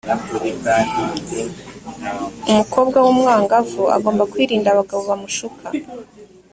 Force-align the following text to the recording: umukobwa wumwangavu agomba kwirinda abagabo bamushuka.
umukobwa 2.49 2.97
wumwangavu 3.05 3.83
agomba 3.95 4.23
kwirinda 4.31 4.67
abagabo 4.71 5.01
bamushuka. 5.09 5.65